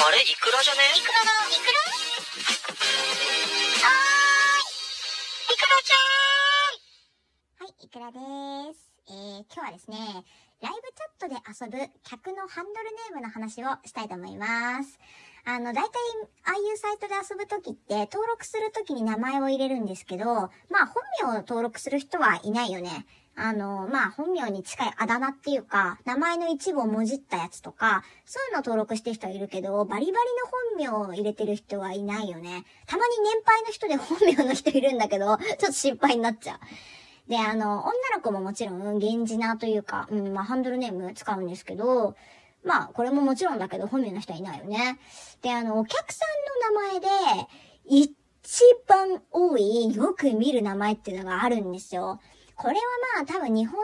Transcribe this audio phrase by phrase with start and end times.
[0.00, 0.22] あれ？
[0.22, 0.80] イクラじゃね？
[0.94, 1.82] イクラのイクラ
[3.82, 5.50] はーい。
[5.50, 7.66] イクラちゃーん。
[7.66, 8.94] はい、イクラです。
[9.10, 9.98] えー、今日はですね、
[10.62, 15.00] ライブチャットで遊ぶ客のハンドルネームの話をしたいと思います。
[15.44, 15.90] あの、大体、
[16.44, 23.04] ああいうサイトで遊ぶときって、登録するときに名前を入れるんですけど、まあ、本名を登録する人はいないよね。
[23.40, 30.14] あの、まあ、本名に近いあだ名っていうか、名前の一部をもじったやつとか、そういうの登録してる人はいるけど、バリバリ
[30.86, 32.64] の本名を入れてる人はいないよね。
[32.86, 37.30] たまに年配の人で本名の人いるんだけど、ちょっと心配になっちゃう。
[37.30, 42.16] で、あの、女の子ももちろん、源氏名というか、うん、まあ、ハンドルネーム使うんですけど、
[42.64, 44.98] まあ、これももちろんだけど、本名の人はいないよね。
[45.42, 47.08] で、あの、お客さんの名前で、
[47.84, 48.12] 一
[48.88, 52.18] 番多い、よく見る名前っていうのがあるんですよ。
[52.58, 52.80] これは
[53.14, 53.78] まあ、多分日本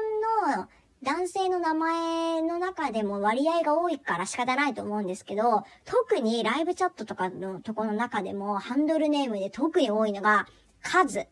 [0.57, 0.67] の
[1.05, 10.49] 男性の名前の中でも割合が多いから仕方ないと思うんですけど、特にライブチャットとかのとこの中でも、ハンドルネームで特に多いのが、
[10.83, 11.29] カズ、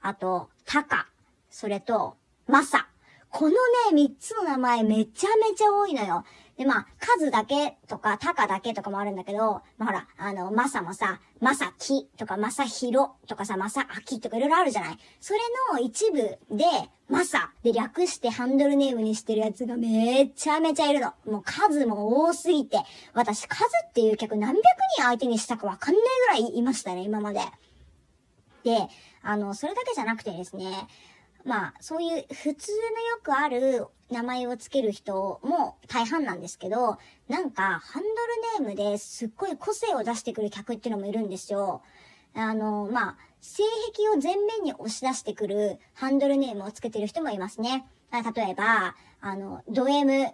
[0.00, 1.08] あと、タカ、
[1.50, 2.14] それと、
[2.46, 2.86] マサ。
[3.30, 3.56] このね、
[3.92, 6.24] 3つの名前めちゃめちゃ多いのよ。
[6.56, 14.98] で、まあ、数だけとか、タカだけとかもあるんだけど、まあほら、あの、マサもさ、マサキとか、マサヒロとかさ、マサアキとかいろいろあるじゃない？
[15.20, 15.40] それ
[15.72, 16.16] の一部
[16.56, 16.64] で、
[17.08, 21.12] マサで略してハンドルネームにしてるやつがめちゃめちゃいるの。
[21.30, 22.78] もう数も多すぎて、
[23.12, 24.62] 私数っていう客何百
[24.96, 26.02] 人相手にしたかわかんない
[26.40, 27.40] ぐらいいましたね、今まで。
[28.64, 28.88] で、
[29.22, 30.88] あの、それだけじゃなくてですね、
[31.46, 41.82] まあ、そういう普通のよくある名前をつける人も大半なんですけど、なんか、ハンドルネームですっごい個性を出してくる客っていうのもいるんですよ。
[42.34, 43.62] あの、まあ、性
[43.94, 47.86] 癖を前面に押し出してくるハンドルネームをつけてる人もいますね。
[48.12, 50.32] 例えば、あの、ド M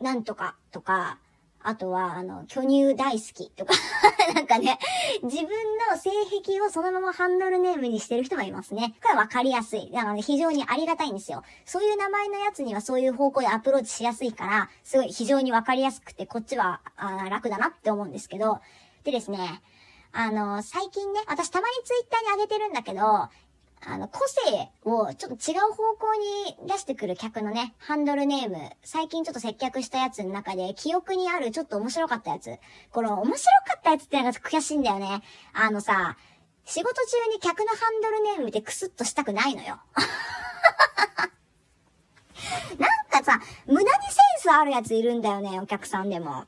[0.00, 1.18] なんとかとか、
[1.62, 3.74] あとは、あの、巨乳大好きとか、
[4.34, 4.78] なんかね、
[5.22, 5.48] 自分
[5.90, 6.10] の性
[6.42, 8.94] 癖をそのままハンドルネームにしてる人がいますね。
[9.02, 9.90] これはわかりやすい。
[9.90, 11.42] だから、非常にありがたいんですよ。
[11.66, 18.60] そういう名前のやつにはそういう方向でアプローチしやすいから、すごい非常にわかりやすくて、こっちはあ楽だなって思うんですけど。
[19.04, 19.62] でですね、
[20.12, 23.28] あの、最近ね、私たまにツイッターに上げてるんだけど、
[23.86, 32.58] あの、個性をちょっと違う方向に出してくる客のね、ハンドルネーム、最近ちょっと接客したやつの中で、記憶にあるちょっと面白かったやつ。
[32.90, 35.22] この面白かったやつってのが悔しいんだよね。
[35.54, 36.16] あのさ、
[36.66, 39.80] 仕事中に客のハンドルネーム見てクスッとしたくないのよ。
[42.78, 46.44] なんかさ、無駄にセンスあるやついるんだよね、お客さんでも。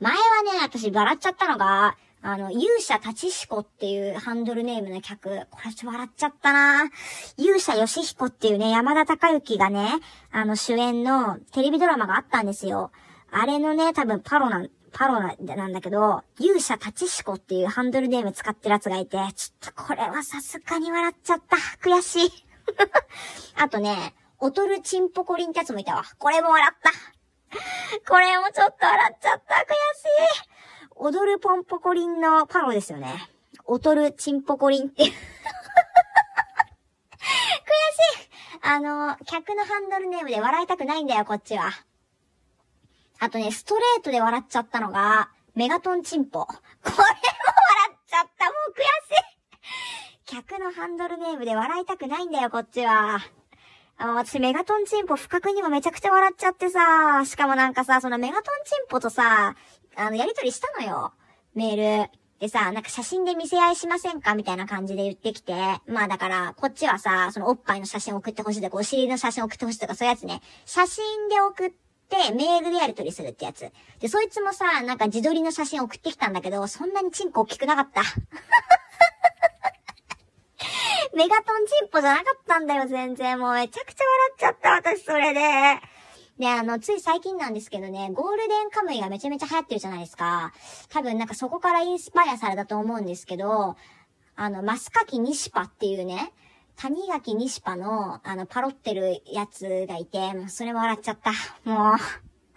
[0.00, 1.96] 前はね、私笑っちゃったのが、
[2.26, 6.90] あの、勇者立彦っていうハンドルネームの客、これちょっと笑っちゃったな
[7.36, 9.90] 勇者義彦っていうね、山田孝之がね、
[10.32, 12.92] あの主演のテレビドラマがあったんですよ。
[13.30, 21.58] あれのね、多分パロな、パロななんだけど、勇者立彦っていうハンドルネーム使ってるやつがいて、ちょっとこれはさすがに笑っちゃった。
[21.86, 22.46] 悔しい。
[23.60, 26.04] あとね、踊るチンポコリンってやつもいたわ。
[26.18, 26.90] これも笑った。
[28.10, 29.56] これもちょっと笑っちゃった。
[29.56, 30.53] 悔しい。
[30.96, 33.28] 踊るポンポコリンのパロですよね。
[33.66, 35.04] 踊るチンポコリンって。
[35.04, 35.14] 悔しい。
[38.62, 41.70] あの、客のハンドルネームで笑いたくないんだよ、こっちは。
[43.18, 46.44] あとね、ストレートで笑っちゃったのが、メガトンチンポ。
[46.44, 46.52] こ
[46.86, 47.14] れも笑
[47.92, 48.46] っちゃった。
[48.46, 49.24] もう悔しい。
[50.26, 53.20] 客のハンドルネームで笑いたくないんだよ、こっちは。
[53.96, 59.54] あの、私メガトンチンポ不覚にもめちゃくちゃ笑っちゃってさ、しかもなんかさ、そのメガトンチンポとさ、
[59.96, 61.12] あの、やりとりしたのよ。
[61.54, 62.10] メール。
[62.40, 65.54] でさ、なんか写真で見せ合いしませんかみたいな感じで言ってきて。
[65.86, 70.42] まあだから、こっちはさ、そのおっぱいの写真送ってほしいとか、お尻の写真送ってほしいとか、そういうやつね。
[70.66, 73.70] 写真で送って、メールでやりとりするってやつ。
[74.00, 78.02] で、そいつもさ、なんか自撮りの写真送ってきたんだけど、そんなにチンコ大きくなかった。
[81.14, 83.38] メガトンチンポじゃなかったんだよ、全然。
[83.38, 85.40] もうめちゃくちゃ笑っちゃった、私、それで。
[86.38, 90.52] で、あの、つい最近なんですけどね、ゴールデンカムイがめちゃめちゃ流行ってるじゃないですか。
[90.88, 93.76] 多分なんかそこからインスパイアされたと思うんですけど、
[94.34, 96.32] あの、マスカキニシパっていうね、
[96.76, 101.30] 谷垣ニシパの、あの、パロってるやつがいて、もうそれも笑っちゃった。
[101.68, 101.94] もう。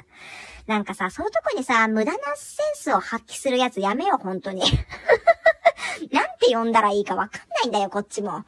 [0.66, 4.62] なんかさ、そういうとこにさ、無駄なセンスを発揮するやつやめよう、本当に。
[6.12, 8.44] なんて呼んだらいいかわかんないんだよ、こっちも。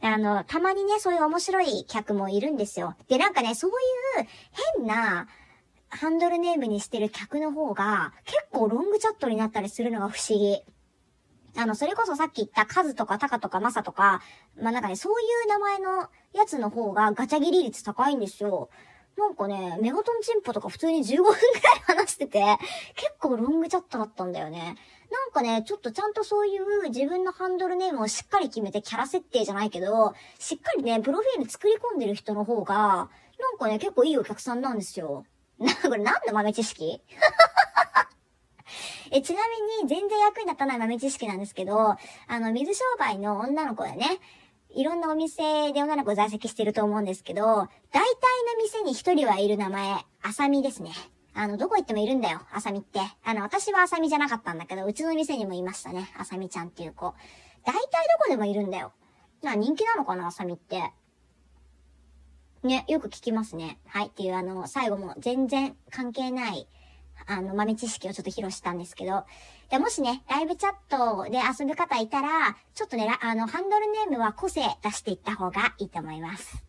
[0.00, 2.94] あの、たまにね、そういう面白い客もいるんですよ。
[3.08, 4.28] で、なんかね、そういう
[4.76, 5.26] 変な
[5.88, 10.62] ハンドルネームにしてる客の方が、結構ロングチャットになったりするのが不思議。
[11.56, 14.20] あの、それこそさっき言ったカズとかタカとかマサとか、
[14.60, 18.70] まあ、なんかね、そういう名前のやつの方がガチャ切り率高いんですよ。
[19.16, 21.38] なんかね、メガトンチンポとか普通に15分く
[21.86, 22.40] らい話してて、
[22.96, 24.76] 結構ロングチャットだったんだよね。
[25.10, 35.24] なんかね、ちょっとちゃんとそういう自分のハンドルネームをしっかり決めてキャラ設定じゃないけど、しっかりね、プロフィール作り込んでる人の方が、なんかね、結構いいお客さんなんですよ。
[35.58, 37.00] な、これ何の豆知識？
[39.10, 41.96] え、ちなみに全然役に立たない豆知識なんですけど、あ
[42.40, 44.18] の、水商売の女の子でね、
[44.70, 48.08] いろんなお店で女の子在籍してると思うんですけど、大体の
[48.62, 50.90] 店に一人はいる名前、あさみですね。
[51.34, 53.00] あの、どこ行ってもいるんだよ、あさみって。
[53.24, 57.12] あの、私はあさみじゃなかったんだけど、うちの店にもいましたね、あさみちゃんっていう子。
[57.64, 58.92] 大体どこでもいるんだよ。
[59.42, 60.92] な、人気なのかな、あさみって。
[62.62, 63.78] ね、よく聞きますね。
[63.86, 64.06] はい。
[64.06, 66.68] っていう、あの、最後も全然関係ない、
[67.26, 69.24] あの、豆知識をちょっと披露したんですけど、
[69.70, 76.64] でもしね、ライブチャットで遊ぶ方いたら、ちょっとね、あの、ハンドルネームは個性出していった方がいいと思います。